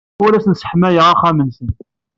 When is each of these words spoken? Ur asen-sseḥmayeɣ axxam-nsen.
Ur 0.23 0.31
asen-sseḥmayeɣ 0.33 1.05
axxam-nsen. 1.09 1.69